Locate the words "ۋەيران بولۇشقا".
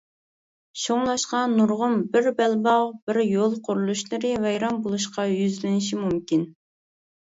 4.47-5.27